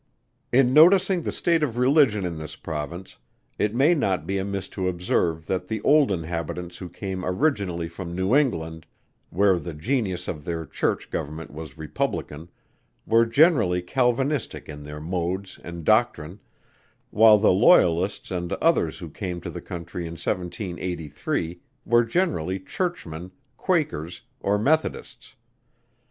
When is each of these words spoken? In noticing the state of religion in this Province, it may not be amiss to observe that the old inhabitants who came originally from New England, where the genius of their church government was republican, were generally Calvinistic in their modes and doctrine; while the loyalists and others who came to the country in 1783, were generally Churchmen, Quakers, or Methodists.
In 0.51 0.73
noticing 0.73 1.21
the 1.21 1.31
state 1.31 1.61
of 1.61 1.77
religion 1.77 2.25
in 2.25 2.39
this 2.39 2.55
Province, 2.55 3.17
it 3.59 3.75
may 3.75 3.93
not 3.93 4.25
be 4.25 4.39
amiss 4.39 4.67
to 4.69 4.87
observe 4.87 5.45
that 5.45 5.67
the 5.67 5.79
old 5.83 6.11
inhabitants 6.11 6.77
who 6.77 6.89
came 6.89 7.23
originally 7.23 7.87
from 7.87 8.15
New 8.15 8.35
England, 8.35 8.87
where 9.29 9.59
the 9.59 9.75
genius 9.75 10.27
of 10.27 10.43
their 10.43 10.65
church 10.65 11.11
government 11.11 11.51
was 11.53 11.77
republican, 11.77 12.49
were 13.05 13.27
generally 13.27 13.79
Calvinistic 13.83 14.67
in 14.67 14.81
their 14.81 14.99
modes 14.99 15.59
and 15.63 15.85
doctrine; 15.85 16.39
while 17.11 17.37
the 17.37 17.53
loyalists 17.53 18.31
and 18.31 18.51
others 18.53 18.97
who 18.97 19.07
came 19.11 19.39
to 19.39 19.51
the 19.51 19.61
country 19.61 20.05
in 20.07 20.13
1783, 20.13 21.61
were 21.85 22.03
generally 22.03 22.57
Churchmen, 22.59 23.29
Quakers, 23.55 24.21
or 24.39 24.57
Methodists. 24.57 25.35